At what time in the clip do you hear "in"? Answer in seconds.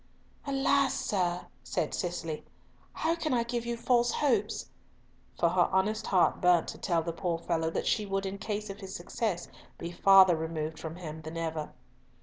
8.25-8.39